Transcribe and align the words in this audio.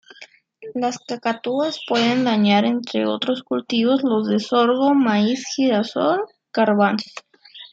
Las 0.73 0.97
cacatúas 0.97 1.79
pueden 1.87 2.23
dañar 2.23 2.65
entre 2.65 3.05
otros 3.05 3.43
cultivos 3.43 4.01
los 4.03 4.27
de 4.27 4.39
sorgo, 4.39 4.95
maíz, 4.95 5.45
girasol, 5.55 6.25
garbanzos. 6.51 7.13